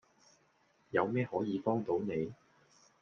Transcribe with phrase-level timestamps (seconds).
[0.89, 2.33] 有咩幫可以到你?